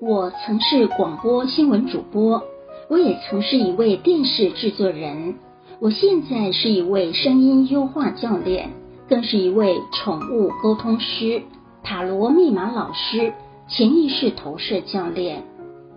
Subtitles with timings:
[0.00, 2.44] 我曾是广播新闻主播，
[2.88, 5.34] 我也曾是一位电视制作人，
[5.80, 8.70] 我现在是一位声音优化教练，
[9.08, 11.42] 更是一位宠物沟通师、
[11.82, 13.32] 塔罗密码老师、
[13.66, 15.42] 潜意识投射教练。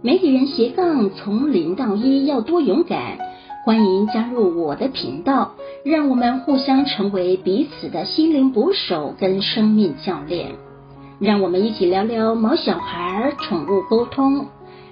[0.01, 3.19] 媒体人斜杠从零到一要多勇敢！
[3.63, 5.51] 欢迎加入我的频道，
[5.85, 10.55] 让我们互相成为彼此的心灵捕手跟生命教练。
[11.21, 14.47] 让我们一起聊聊毛小孩、宠物沟通，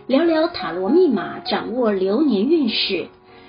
[0.05, 3.07] 聊聊塔罗密码，掌握流年运势，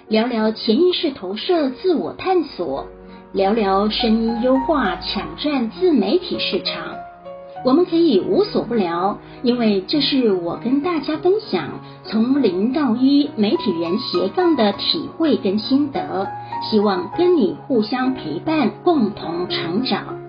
[0.08, 2.86] 聊聊潜意识投射、自我探索，
[3.32, 6.94] 聊聊声音优化，抢占自媒体市场。
[7.66, 16.26] 我们可以无所不聊，因为这是我跟大家分享从零到一媒体人斜杠的体会跟心得，
[16.70, 20.19] 希望跟你互相陪伴，共同成长。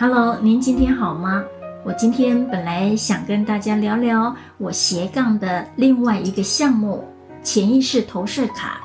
[0.00, 1.44] Hello，您今天好吗？
[1.84, 7.04] 我今天本来想跟大家聊聊我斜杠的另外一个项目——
[7.44, 8.80] 潜意识投射卡，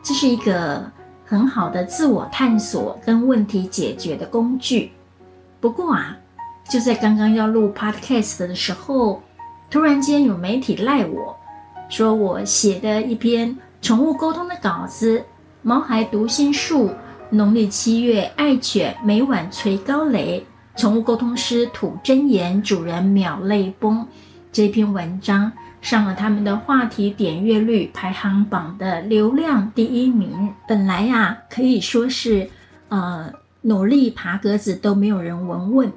[0.00, 0.80] 这是一个。
[1.26, 4.92] 很好的自我探索跟问题解决的工具。
[5.60, 6.16] 不过啊，
[6.68, 9.20] 就在刚刚要录 podcast 的时候，
[9.68, 11.36] 突然间有媒体赖我
[11.88, 15.24] 说我写的一篇宠物沟通的稿子，
[15.62, 16.92] 毛孩读心术，
[17.28, 24.06] 农历七月爱犬每晚捶高雷，宠物沟通师吐真言，主人秒泪崩。
[24.52, 25.52] 这篇文章。
[25.82, 30.52] 上了他们的话题点阅率排行榜的流量第一名。
[30.68, 32.46] 本来呀、可以说是，
[32.90, 33.32] 呃，
[33.62, 35.90] 努力爬格子都没有人闻问。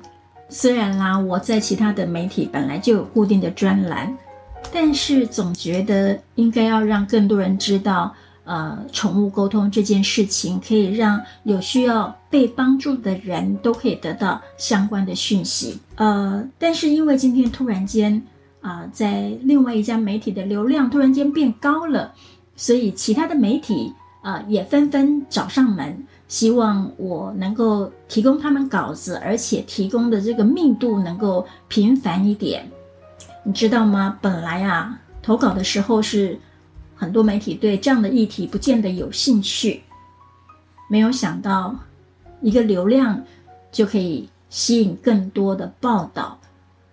[0.48, 4.18] 虽然啦，我在其他的媒体本来就有固定的专栏，
[4.72, 15.80] 但是总觉得应该要让更多人知道，呃，宠物沟通这件事情可以让有需要被帮助的人都可以得到相关的讯息。
[15.96, 18.22] 呃，但是因为今天突然间。
[18.66, 22.14] 啊、在另外一家媒体的流量突然间变高了，
[22.56, 32.66] 所以其他的媒体啊、也纷纷找上门，希望我能够提供他们稿子，而且提供的这个密度能够频繁一点。
[33.44, 34.18] 你知道吗？
[34.22, 36.40] 本来啊，投稿的时候是
[36.96, 39.82] 很多媒体对这样的议题不见得有兴趣，
[40.90, 41.76] 没有想到
[42.42, 43.24] 一个流量
[43.72, 46.40] 就可以吸引更多的报道。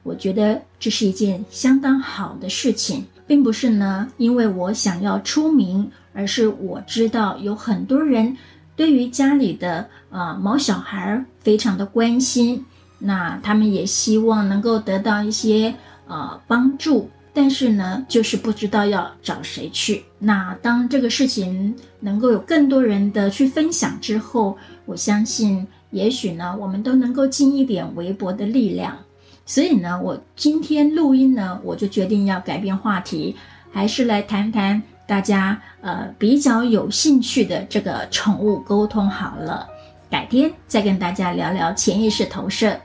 [0.03, 8.34] 我觉得这是一件相当好的事情，并不是呢，因为我想要出名，而是我知道有很多人
[8.75, 12.65] 对于家里的呃毛小孩非常的关心，
[12.99, 15.75] 那他们也希望能够得到一些
[16.06, 20.04] 呃帮助，但是呢，就是不知道要找谁去。
[20.18, 28.98] 那当这个事情能够有更多人的去分享之后，我相信，也许呢，我们都能够尽一点微薄的力量。
[29.46, 33.36] 所以呢，我今天录音呢，我就决定要改变话题，
[33.72, 39.69] 还是来谈谈大家呃比较有兴趣的这个宠物沟通好了。
[40.10, 42.76] 改天再跟大家聊聊潜意识投射。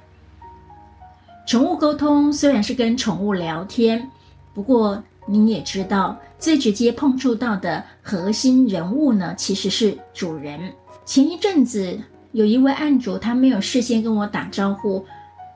[1.47, 4.09] 宠物沟通虽然是跟宠物聊天，
[4.55, 10.73] 不过您也知道，最直接碰触到的核心人物呢，其实是主人。
[11.05, 11.99] 前一阵子
[12.31, 15.05] 有一位案主，他没有事先跟我打招呼。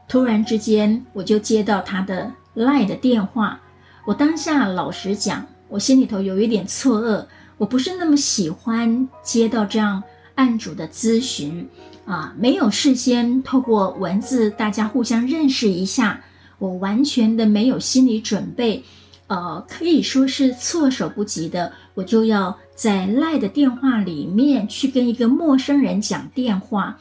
[0.08, 3.62] 突然之间，我就接到他的 LINE 的电话。
[4.06, 7.26] 我当下老实讲，我心里头有一点错愕。
[7.58, 10.02] 我不是那么喜欢接到这样
[10.36, 11.70] 案主的咨询
[12.06, 16.22] 啊，没有事先透过文字大家互相认识一下，
[16.60, 18.84] 我完全的没有心理准备，
[19.28, 27.00] 呃，可以说是措手不及的，我就要在 LINE 的电话里面去跟一个陌生人讲电话。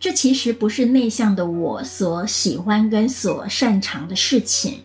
[0.00, 4.84] 这其实不是内向的我所喜欢跟所擅长的事情。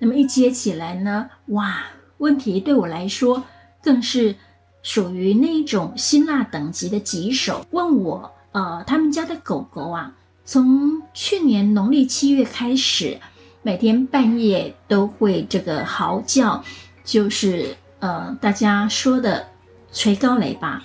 [0.00, 1.84] 那么一接起来呢，哇，
[2.18, 3.44] 问题对我来说
[3.82, 4.34] 更是
[4.82, 7.64] 属于那一种辛辣等级的棘手。
[7.70, 10.12] 问我，呃，他们家的狗狗啊，
[10.44, 13.18] 从去年农历七月开始，
[13.62, 16.62] 每天半夜都会这个嚎叫，
[17.02, 19.48] 就是呃，大家说的
[19.90, 20.84] 捶高雷吧。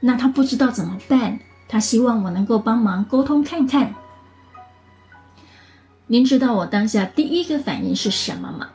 [0.00, 1.40] 那他不知道怎么办。
[1.68, 3.94] 他希望我能够帮忙沟通看看。
[6.06, 8.68] 您知道我当下第一个反应是什么吗？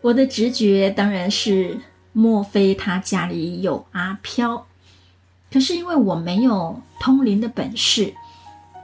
[0.00, 1.78] 我的直觉当然是，
[2.12, 4.66] 莫非他家里有阿飘？
[5.52, 8.12] 可是因为我没有通灵的本事，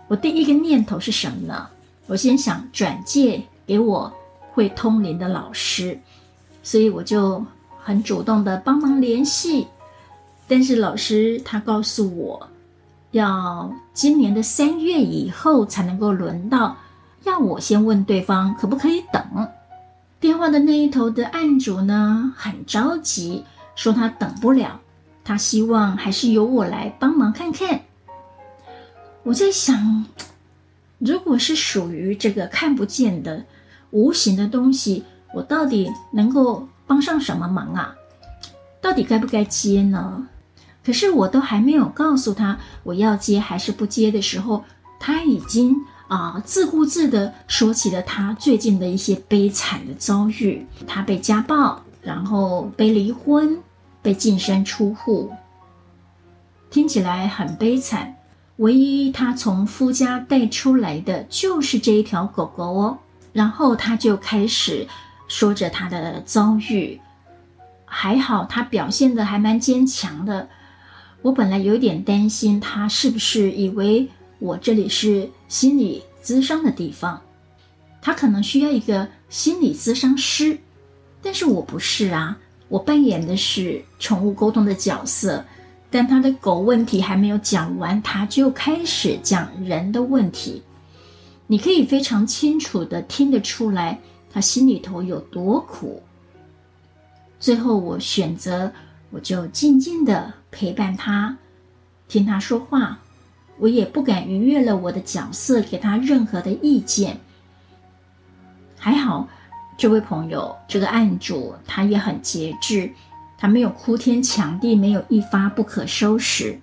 [0.08, 1.66] 我第一个念头是什么呢？
[2.06, 4.12] 我先想转借给我
[4.52, 5.98] 会通灵的老师，
[6.62, 7.44] 所以我就
[7.82, 9.66] 很主动的帮忙联系。
[10.46, 12.48] 但是老师他告诉我，
[13.10, 16.76] 要今年的三月以后才能够轮到，
[17.24, 19.22] 要我先问对方可不可以等。
[20.20, 23.44] 电话的那一头的案主呢，很着急，
[23.74, 24.80] 说他等不了，
[25.24, 27.80] 他希望还是由我来帮忙看看。
[29.26, 30.04] 我在想，
[30.98, 33.44] 如果是属于这个看不见的、
[33.90, 35.02] 无形的东西，
[35.34, 37.96] 我到底能够帮上什么忙啊？
[38.80, 40.28] 到底该不该接呢？
[40.84, 44.62] 可是我都还没有告诉他我要接还是不接的时候，
[45.00, 45.74] 他已经
[46.06, 50.64] 啊、自顾自地说起了他最近的一些悲惨的遭遇。
[50.86, 53.58] 他被家暴，然后被离婚，
[54.00, 55.32] 被净身出户，
[56.70, 58.14] 听起来很悲惨。
[58.56, 62.98] 唯一他从夫家带出来的就是这一条狗狗哦。
[63.32, 64.86] 然后他就开始
[65.28, 66.98] 说着他的遭遇。
[67.84, 70.48] 还好，他表现得还蛮坚强的。
[71.22, 74.08] 我本来有点担心，他是不是以为
[74.38, 77.20] 我这里是心理咨商的地方，
[78.00, 80.58] 他可能需要一个心理咨商师。
[81.22, 82.38] 但是我不是啊，
[82.68, 85.44] 我扮演的是宠物沟通的角色。
[85.90, 90.62] 但他的狗问题还没有讲完，他就开始讲人的问题。
[91.46, 93.98] 你可以非常清楚地听得出来，
[94.32, 96.02] 他心里头有多苦。
[97.38, 98.72] 最后，我选择，
[99.10, 101.36] 我就静静地陪伴他，
[102.08, 102.98] 听他说话。
[103.58, 107.18] 我也不敢逾越了我的角色，给他任何的意见。
[108.78, 109.28] 还好，
[109.78, 112.90] 这位朋友，这个案主，他也很节制，
[113.38, 116.58] 他没有哭天抢地，没有一发不可收拾。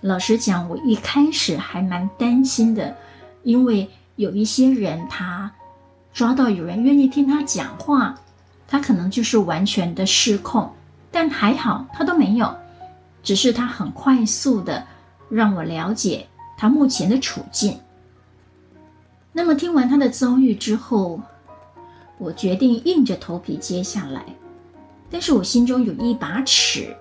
[0.00, 2.96] 老实讲，我一开始还蛮担心的，
[3.42, 5.52] 因为有一些人，他
[6.12, 8.16] 抓到有人愿意听他讲话。
[8.68, 10.72] 他可能就是完全的失控，
[11.12, 12.52] 但还好他都没有，
[13.22, 14.84] 只是他很快速的
[15.28, 16.26] 让我了解
[16.58, 17.78] 他目前的处境。
[19.32, 21.20] 那么听完他的遭遇之后，
[22.18, 24.24] 我决定硬着头皮接下来，
[25.10, 26.96] 但是我心中有一把尺，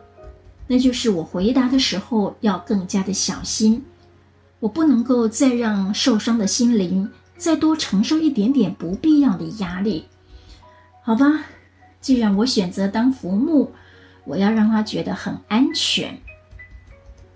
[0.67, 3.83] 那就是我回答的时候要更加的小心，
[4.59, 10.05] 我不能够再让受伤的心灵再多承受一点点不必要的压力，
[11.03, 11.45] 好吧？
[11.99, 13.71] 既然我选择当浮木，
[14.23, 16.19] 我要让他觉得很安全，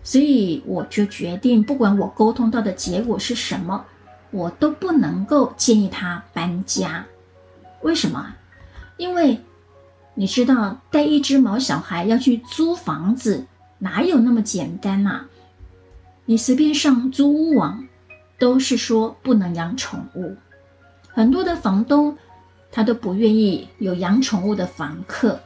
[0.04, 3.84] 所以我就决定，不管我沟通到的结果是什么，
[4.32, 7.06] 我都不能够建议他搬家。
[7.82, 8.36] 为什么？
[8.98, 9.40] 因为
[10.20, 13.46] 你知道，带一只毛小孩要去租房子，
[13.78, 15.22] 哪有那么简单呐？
[16.26, 17.88] 你随便上租屋网，
[18.38, 20.36] 都是说不能养宠物，
[21.08, 22.18] 很多的房东。
[22.70, 25.40] 他都不愿意有养宠物的房客，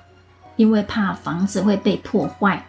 [0.56, 2.66] 因为怕房子会被破坏。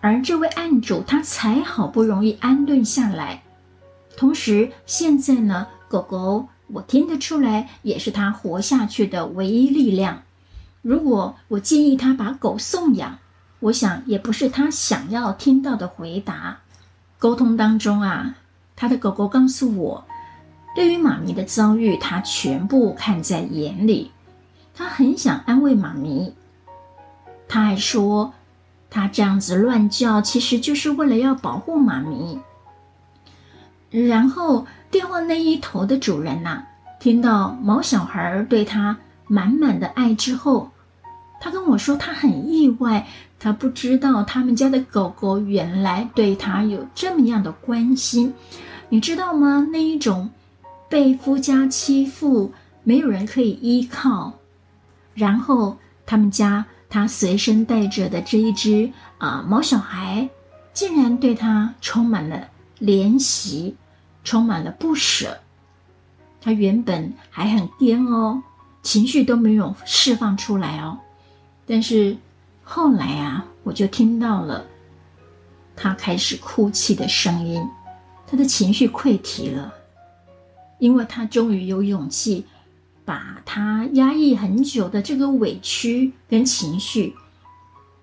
[0.00, 3.42] 而这位案主他才好不容易安顿下来，
[4.16, 10.22] 同时现在呢，狗狗我听得出来也是他活下去的唯一力量。
[10.82, 13.18] 如果我建议他把狗送养，
[13.60, 16.58] 我想也不是他想要听到的回答。
[17.18, 18.34] 沟通当中啊，
[18.74, 20.04] 他的狗狗告诉我。
[20.74, 24.10] 对于妈咪的遭遇，他全部看在眼里，
[24.74, 26.34] 他很想安慰妈咪。
[27.46, 28.32] 他还说，
[28.90, 32.40] 他这样子乱叫，其实就是为了要保护妈咪。
[33.90, 36.64] 然后电话那一头的主人呐，
[36.98, 40.70] 听到毛小孩对他满满的爱之后，
[41.44, 43.04] 他跟我说，他很意外，
[43.40, 48.32] 他不知道他们家的狗狗原来对他有这么样的关心，
[48.88, 49.66] 你知道吗？
[49.72, 50.30] 那一种。
[50.88, 52.52] 被夫家欺负，
[52.84, 54.34] 没有人可以依靠，
[55.14, 60.28] 然后他们家他随身带着的这一只啊、毛小孩，
[60.74, 62.46] 竟然对他充满了
[62.78, 63.74] 怜惜，
[64.22, 65.38] 充满了不舍。
[66.42, 68.42] 他原本还很癫哦，
[68.82, 70.98] 情绪都没有释放出来哦，
[71.66, 72.16] 但是
[72.62, 74.64] 后来啊，我就听到了
[75.76, 77.62] 他开始哭泣的声音，
[78.26, 79.74] 他的情绪溃堤了。
[80.78, 82.44] 因为他终于有勇气，
[83.04, 87.14] 把他压抑很久的这个委屈跟情绪，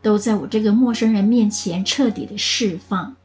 [0.01, 3.17] 都在我这个陌生人面前彻底的释放。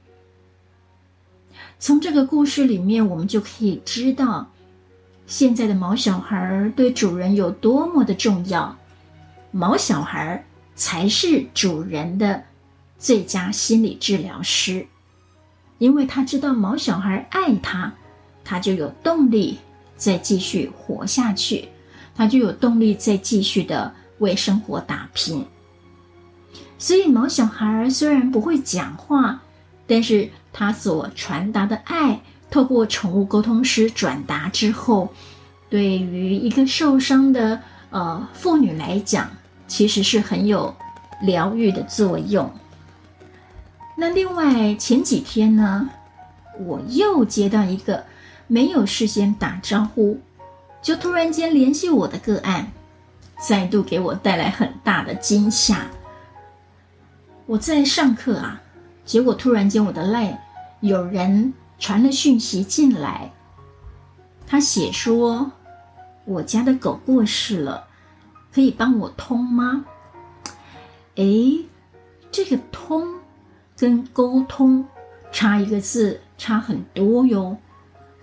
[1.78, 4.50] 从这个故事里面，我们就可以知道，
[5.28, 8.76] 现在的毛小孩对主人有多么的重要，
[9.56, 10.44] 毛小孩
[10.74, 12.42] 才是主人的
[12.98, 14.84] 最佳心理治疗师，
[15.78, 17.92] 因为他知道毛小孩爱他。
[18.42, 19.58] 他就有动力
[19.96, 21.68] 再继续活下去，
[22.16, 25.46] 他就有动力再继续的为生活打拼。
[26.76, 29.40] 所以毛小孩虽然不会讲话，
[29.86, 32.20] 但是他所传达的爱，
[32.50, 35.14] 透过宠物沟通师转达之后，
[35.70, 39.30] 对于一个受伤的呃妇女来讲，
[39.66, 40.74] 其实是很有
[41.20, 42.50] 疗愈的作用。
[43.96, 45.88] 那另外前几天呢，
[46.60, 48.04] 我又接到一个
[48.46, 50.18] 没有事先打招呼，
[50.82, 52.72] 就突然间联系我的个案，
[53.40, 55.86] 再度给我带来很大的惊吓。
[57.46, 58.60] 我在上课啊，
[59.04, 60.38] 结果突然间我的 LINE
[60.80, 63.30] 有人传了讯息进来，
[64.46, 65.52] 他写说
[66.24, 67.86] 我家的狗过世了，
[68.54, 69.84] 可以帮我通吗？
[71.16, 71.64] 诶，
[72.30, 73.18] 这个通
[73.76, 74.86] 跟沟通
[75.32, 77.58] 差一个字，差很多哟。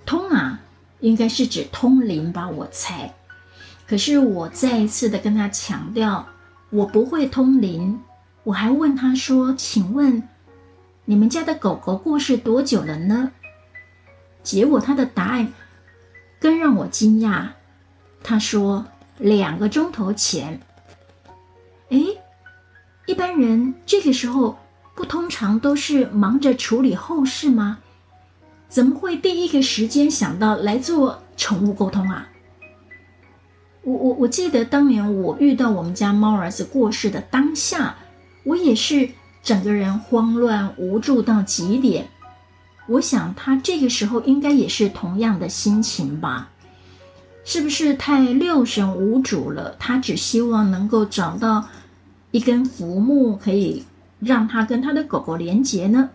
[0.06, 0.62] 通啊，
[1.02, 3.14] 应该是指通灵吧，我猜。
[3.86, 6.26] 可是我再一次的跟他强调，
[6.70, 8.00] 我不会通灵。
[8.44, 10.28] 我还问他说：“请问
[11.06, 13.34] 你们家的狗狗过世多久了呢？”
[14.44, 15.52] 结果他的答案
[16.40, 17.50] 更让我惊讶。
[18.24, 18.88] 他说
[19.22, 20.60] ：“两个钟头前。”
[21.90, 22.18] 诶，
[23.06, 24.58] 一般人这个时候
[24.96, 27.78] 不通常都是忙着处理后事吗？
[28.68, 32.30] 怎么会第一个时间想到来做宠物沟通啊？
[33.84, 37.96] 我我我记得当年我遇到我们家猫儿子过世的当下。
[38.44, 39.08] 我也是
[39.44, 42.08] 整个人慌乱无助到极点，
[42.88, 46.50] 我想他这个时候应该也是同样的心情吧？
[47.44, 49.76] 是不是太六神无主了？
[49.80, 51.68] 他只希望能够找到
[52.32, 53.86] 一根浮木，可以
[54.20, 56.10] 让他跟他的狗狗连接呢？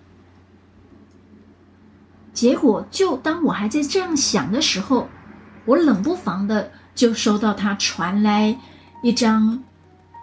[2.33, 5.09] 结果就当我还在这样想的时候，
[5.64, 8.59] 我冷不防的就收到他传来
[9.02, 9.62] 一张。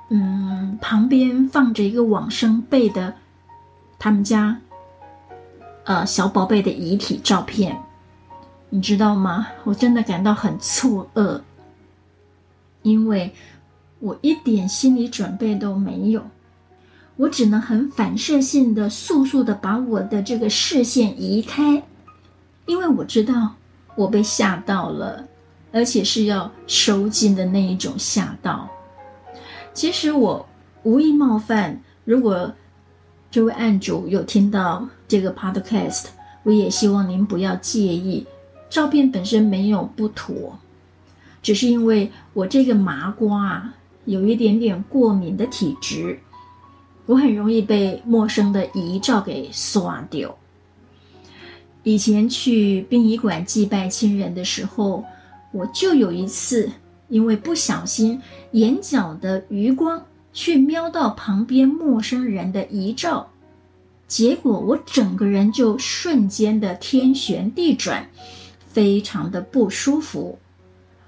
[0.09, 3.15] 嗯，旁边放着一个往生贝的，
[3.97, 4.59] 他们家，
[5.85, 7.81] 呃，小宝贝的遗体照片，
[8.73, 9.49] 你知道吗？
[9.65, 11.39] 我真的感到很错愕，
[12.81, 13.31] 因为
[13.99, 16.23] 我一点心理准备都没有，
[17.15, 21.83] 我只能很反射性的、速速的把我的这个视线移开，
[22.65, 23.53] 因为我知道
[23.93, 25.27] 我被吓到了，
[25.71, 28.67] 而且是要收惊的那一种吓到。
[29.71, 30.43] 其实我
[30.81, 32.51] 无意冒犯，如果
[33.29, 36.05] 这位案主有听到这个 podcast，
[36.41, 38.25] 我也希望您不要介意。
[38.73, 40.57] 照片本身没有不妥，
[41.43, 43.75] 只是因为我这个麻瓜啊，
[44.05, 46.17] 有一点点过敏的体质，
[47.05, 50.35] 我很容易被陌生的遗照给刷掉。
[51.83, 55.05] 以前去殡仪馆祭拜亲人的时候，
[55.51, 56.71] 我就有一次。
[57.09, 58.19] 因为不小心，
[58.53, 60.03] 眼角的余光
[60.33, 63.29] 去瞄到旁边陌生人的遗照，
[64.07, 68.09] 结果我整个人就瞬间的天旋地转，
[68.73, 70.37] 非常的不舒服。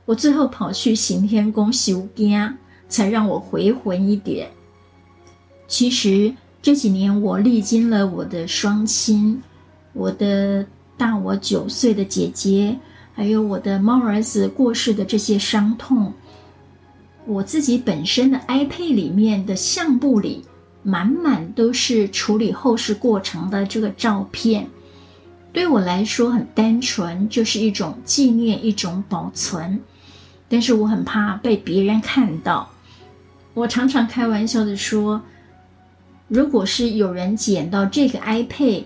[0.05, 2.57] 我最后跑去行天宫收惊，
[2.88, 4.50] 才让我回魂一点。
[5.67, 9.41] 其实这几年我历经了我的双亲，
[9.93, 12.77] 我的大我九岁的姐姐。
[13.17, 16.12] 还有我的猫儿子过世的这些伤痛，
[17.25, 20.43] 我自己本身的 iPad 里面的相簿里，
[20.84, 24.67] 满满都是处理后事过程的这个照片。
[25.55, 29.79] 对我来说很单纯，就是一种纪念，一种保存。
[30.50, 32.69] 但是我很怕被别人看到。
[33.53, 35.21] 我常常开玩笑的说，
[36.27, 38.83] 如果是有人捡到这个 iPad，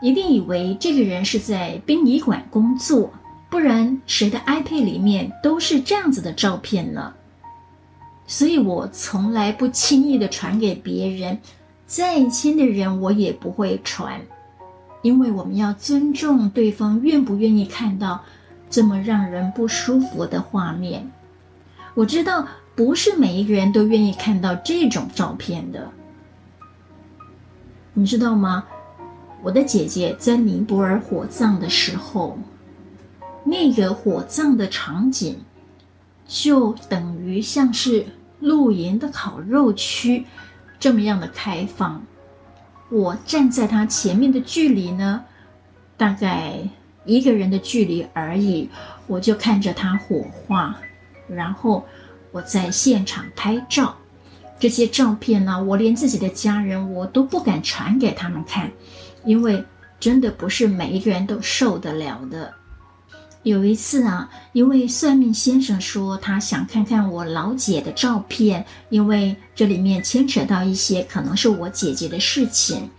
[0.00, 3.12] 一定以为这个人是在殡仪馆工作。
[3.50, 7.12] 不然，谁的 iPad 里面都是这样子的照片呢？
[8.26, 11.38] 所以我从来不轻易的传给别人，
[11.86, 14.18] 再亲的人我也不会传，
[15.06, 18.24] 因为我们要尊重对方愿不愿意看到
[18.68, 21.12] 这么让人不舒服的画面。
[21.94, 25.92] 我知道不是每一个人都愿意看到这种照片的，
[27.94, 28.64] 你知道吗？
[29.44, 32.36] 我的姐姐在尼泊尔火葬的时候。
[33.48, 35.36] 那个火葬的场景，
[36.26, 38.04] 就等于像是
[38.40, 40.24] 露营的烤肉区，
[40.80, 42.04] 这么样的开放。
[42.88, 45.24] 我站在他前面的距离呢，
[45.96, 46.60] 大概
[47.04, 48.68] 一个人的距离而已，
[49.06, 50.76] 我就看着他火化，
[51.28, 51.84] 然后
[52.30, 53.96] 我在现场拍照。
[54.58, 58.70] 这些照片呢，我连自己的家人我都不敢传给他们看，
[59.24, 59.64] 因为
[60.00, 62.54] 真的不是每一个人都受得了的。
[63.46, 72.90] 有一次啊，一位算命先生说他想看看我老姐的照片，因为这里面牵扯到一些可能是我姐姐的事情。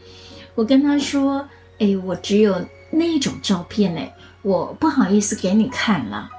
[0.56, 1.46] 我跟他说
[1.80, 6.30] ：“哎，我只有那种照片嘞，我不好意思给你看了。”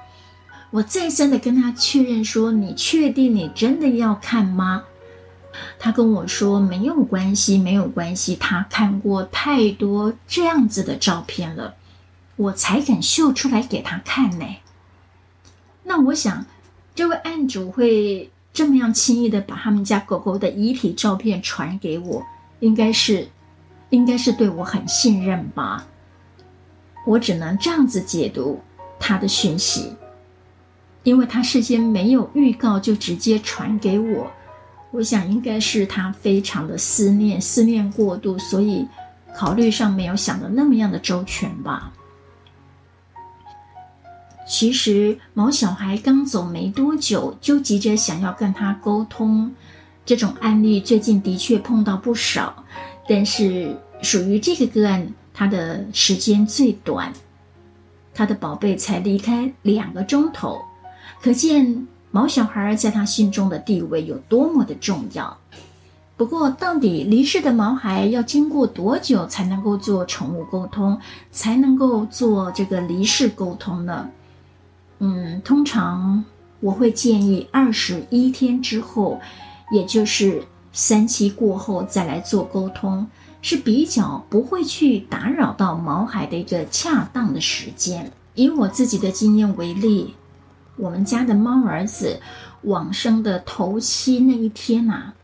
[0.72, 4.84] 我再三的跟他确认说：“你确定你真的要看吗？”
[5.78, 11.74] 他跟我说：“没有关系，没有关系。”他看过太多这样子的照片了，
[12.38, 14.46] 我才敢秀出来给他看呢。
[15.82, 16.46] 那我想，
[16.94, 22.24] 这位案主会这么样轻易的把他们家狗狗的遗体照片传给我，
[22.60, 23.28] 应该是，
[23.90, 25.84] 应该是对我很信任吧。
[27.04, 28.60] 我只能这样子解读
[29.00, 29.92] 他的讯息，
[31.02, 34.30] 因为他事先没有预告就直接传给我。
[34.90, 38.86] 我想应该是他非常的思念，思念过度，所以
[39.34, 41.92] 考虑上没有想的那么样的周全吧。
[44.48, 49.54] 其实毛小孩刚走没多久，就急着想要跟他沟通，
[50.06, 52.64] 这种案例最近的确碰到不少，
[53.06, 57.12] 但是属于这个个案，他的时间最短，
[58.14, 60.58] 他的宝贝才离开两个钟头，
[61.22, 61.86] 可见。
[62.10, 65.36] 毛小孩在他心中的地位有多么的重要？
[66.16, 70.98] 不过，到底离世的毛孩要经过多久才能够做宠物沟通，
[71.30, 74.08] 才能够做这个离世沟通呢？
[74.98, 76.24] 嗯，通常
[76.60, 79.20] 我会建议二十一天之后，
[79.70, 83.06] 也就是三七过后再来做沟通，
[83.40, 88.10] 是比较不会去打扰到毛孩的一个恰当的时间。
[88.34, 90.14] 以我自己的经验为例。
[90.76, 92.20] 我们家的猫儿子
[92.62, 95.14] 往生的头七那一天呐、啊，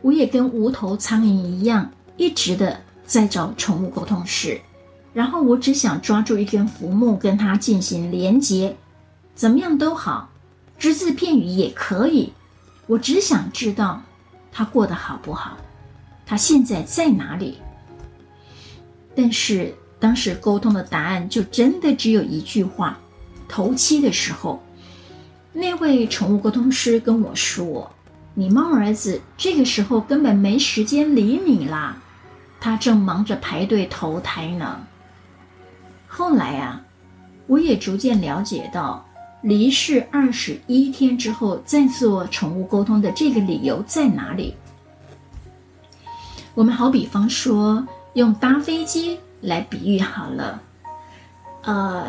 [0.00, 4.60] 我也跟无头苍蝇一样，一直的在找宠物沟通师。
[5.12, 8.76] 然后我只想抓住一根浮木跟它进行连接，
[9.36, 10.30] 怎么样都好，
[10.78, 12.32] 只字片语也可以。
[12.86, 14.02] 我只想知道
[14.50, 15.56] 他过得好不好，
[16.24, 17.58] 他现在在哪里。
[19.14, 22.98] 但是当时沟通的答案就真的只有一句话：
[23.46, 24.62] 头七的时候。
[25.52, 27.90] 那位宠物沟通师跟我说
[28.34, 31.96] ：“你猫儿子这个时候根本没时间理你啦，
[32.60, 34.80] 他正忙着排队投胎呢。”
[36.06, 36.82] 后来啊，
[37.46, 39.05] 我也逐渐了解到，
[39.46, 44.56] 离世二十一天之后再做宠物沟通的这个理由在哪里。
[46.52, 50.60] 我们好比方说，用搭飞机来比喻好了，
[51.62, 52.08] 呃，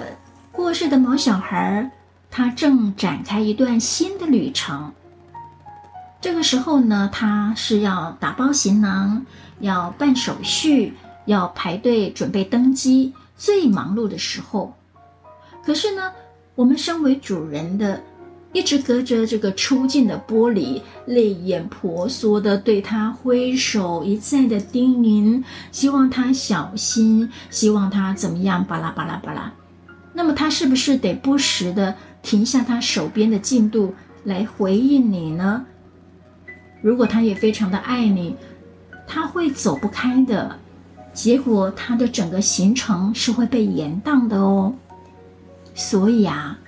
[0.51, 1.91] 过世的毛小孩。
[2.29, 4.91] 他正展开一段新的旅程。
[6.19, 9.25] 这个时候呢，他是要打包行囊，
[9.59, 10.93] 要办手续，
[11.25, 14.75] 要排队准备登机，最忙碌的时候。
[15.63, 16.11] 可是呢，
[16.57, 18.01] 我们身为主人的，
[18.51, 29.53] 一直隔着这个出境的玻璃，泪眼婆娑地对他挥手，一再的叮咛，希望他小心，希望他怎么样，巴拉巴拉巴拉。
[30.13, 31.93] 那么他是不是得不时的？
[32.23, 33.93] 停下他手边的进度
[34.23, 35.63] 来回应你呢？
[36.81, 38.35] 如果他也非常的爱你，
[39.05, 40.57] 他会走不开的，
[41.13, 44.73] 结果他的整个行程是会被延宕的哦。
[45.77, 46.59] 所以啊，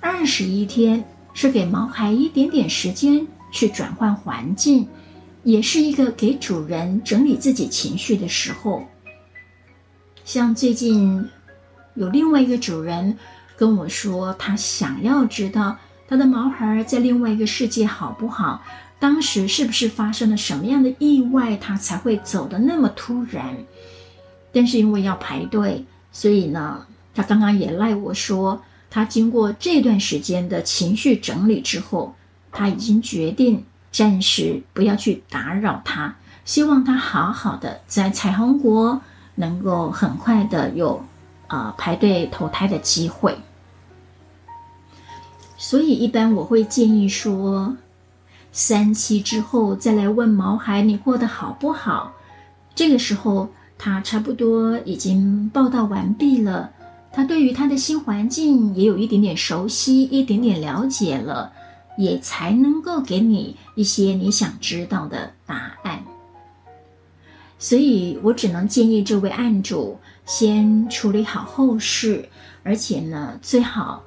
[0.00, 4.86] 二十一天是给毛孩一点点时间去转换环境，
[5.42, 8.86] 也是一个给主人整理自己情绪的时候。
[10.24, 11.26] 像最近
[11.94, 13.18] 有另外一个主人。
[13.56, 15.76] 跟我说，他想要知道
[16.08, 18.62] 他的毛孩在另外一个世界好不好？
[18.98, 23.54] 当时是不是发生了什么样的意外，他才会走得那么突然？
[24.50, 32.14] 但是因为要排队，所以呢，他刚刚也赖我说，他经过这段时间的情绪整理之后，
[32.52, 39.00] 他已经决定暂时不要去打扰他，希望他好好的在彩虹国
[39.34, 41.04] 能够很快的有
[41.48, 43.38] 呃排队投胎的机会。
[45.56, 47.76] 所以，一般我会建议说，
[48.50, 52.14] 三七之后再来问毛孩你过得好不好。
[52.74, 56.70] 这个时候，他差不多已经报道完毕了，
[57.12, 61.52] 他对于他的新环境也有一点点熟悉，一点点了解了，
[61.98, 66.04] 也才能够给你一些你想知道的答案。
[67.58, 72.28] 所以我只能建议这位案主先处理好后事，
[72.62, 74.02] 而且呢，最好。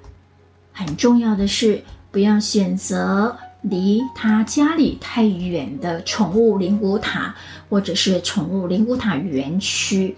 [0.71, 7.35] 很重要的是，不要选择离他家里太远的宠物灵骨塔，
[7.69, 10.17] 或者是宠物灵骨塔园区，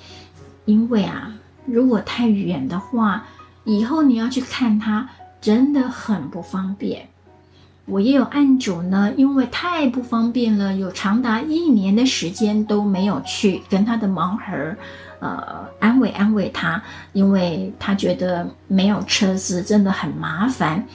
[0.64, 1.35] 因为啊，
[1.66, 3.26] 如果太远的话，
[3.64, 5.10] 以后你要去看它，
[5.42, 7.08] 真的很不方便。
[7.86, 14.78] 我也有案主呢，因为太不方便了，有长达一年的时间都没有去跟他的毛孩儿。
[15.20, 16.82] 呃，安慰安慰他，
[17.14, 20.86] 因为他觉得没有车子真的很麻烦。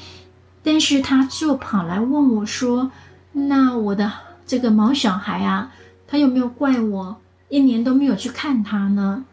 [0.62, 2.90] 但是他就跑来问我说
[3.32, 4.12] ：“那我的
[4.46, 5.72] 这个毛小孩啊，
[6.06, 7.16] 他有没有怪我
[7.48, 9.24] 一年都没有去看他呢？”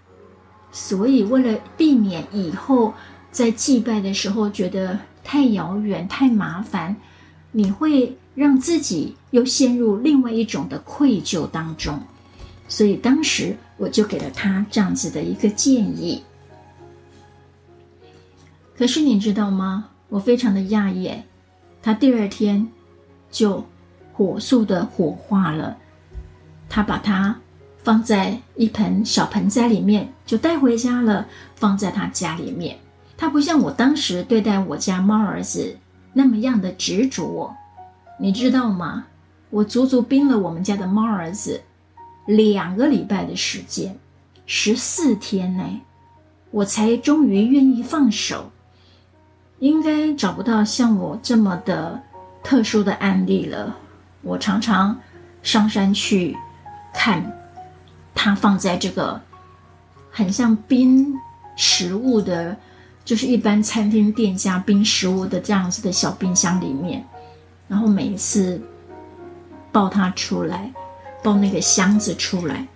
[0.80, 2.94] 所以为了避免以后
[3.32, 6.96] 在祭拜的时候觉得太遥远、太麻烦，
[7.52, 12.00] 你会让自己又陷入另外一种的愧疚当中。
[12.68, 16.22] 所以当时我就给了他这样子的一个建议。
[18.78, 19.90] 可是你知道吗？
[20.10, 21.12] 我非常的讶异，
[21.82, 22.68] 他第二天
[23.32, 23.66] 就
[24.14, 25.76] 火速的火化了。
[26.70, 27.40] 他把它
[27.88, 32.78] 放在一盆小盆栽里面，就带回家了，放在他家里面。
[33.16, 35.78] 他不像我当时对待我家猫儿子
[36.12, 37.56] 那么样的执着，
[38.20, 39.06] 你知道吗？
[39.50, 41.62] 我足足冰了我们家的猫儿子
[42.26, 43.98] 两个礼拜的时间，
[44.46, 45.80] 十四天内，
[46.52, 48.52] 我才终于愿意放手。
[49.60, 52.04] 应该找不到像我这么的
[52.44, 53.78] 特殊的案例了。
[54.24, 55.00] 我常常
[55.42, 56.36] 上山去
[56.94, 57.34] 看，
[58.20, 59.22] 它放在这个
[60.10, 61.14] 很像冰
[61.56, 62.58] 食物的，
[63.06, 67.08] 就是一般餐厅店家冰食物的这样子的小冰箱里面，
[67.68, 68.60] 然后每一次
[69.72, 70.74] 抱它出来，
[71.24, 72.68] 抱那个箱子出来，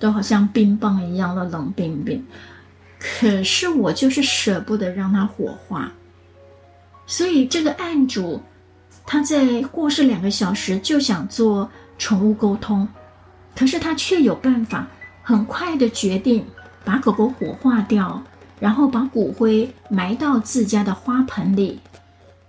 [0.00, 2.26] 都好像冰棒一样的冷冰冰。
[2.98, 5.92] 可是我就是舍不得让它火化。
[7.06, 8.40] 所以这个案主，
[9.06, 12.86] 他在过世两个小时就想做宠物沟通，
[13.54, 14.86] 可是他却有办法
[15.22, 16.44] 很快的决定
[16.84, 18.22] 把狗狗火化掉，
[18.58, 21.80] 然后把骨灰埋到自家的花盆里，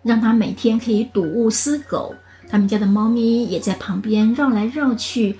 [0.02, 2.16] 让他每天可以睹物思狗。
[2.50, 5.40] 他们家的猫咪也在旁边绕来绕去，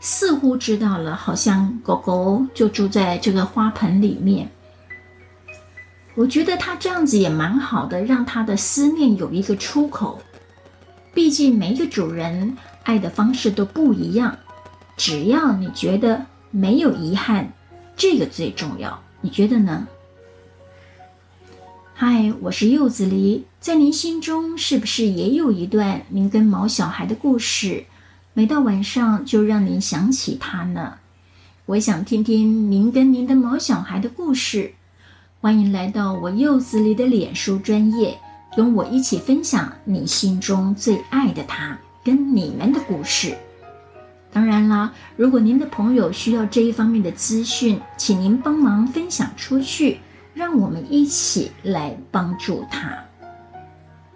[0.00, 4.48] 似乎知道了，好像狗狗就住在这个花盆里面。
[6.14, 10.20] 我觉得他这样子也蛮好的，让他的思念有一个出口。
[11.14, 14.36] 毕竟每一个主人爱的方式都不一样，
[15.04, 17.52] 只要你觉得没有遗憾，
[17.96, 19.02] 这个最重要。
[19.20, 19.88] 你觉得呢？
[21.92, 27.84] 嗨，我是柚子梨，在您心中是不是也有一段您跟毛小孩的故事？
[28.32, 30.94] 每到晚上就让您想起他呢？
[31.66, 34.72] 我想听听您跟您的毛小孩的故事。
[35.40, 38.16] 欢迎来到我柚子梨的脸书专业，
[38.56, 43.36] 跟我一起分享你心中最爱的他跟你们的故事。
[44.32, 50.00] 当然啦，如果您的朋友需要这一方面的资讯，请您帮忙分享出去，
[50.32, 52.96] 让我们一起来帮助他。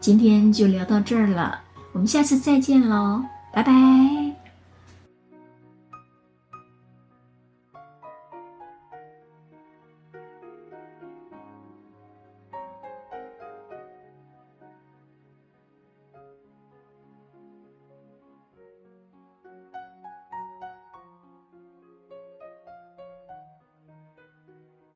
[0.01, 1.61] 今天就聊到这儿了，
[1.93, 4.26] 我们下次再见喽，拜拜。